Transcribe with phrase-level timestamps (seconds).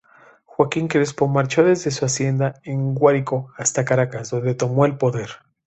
[0.45, 5.29] Joaquín Crespo marchó desde su hacienda en Guárico hasta Caracas, donde tomó el poder.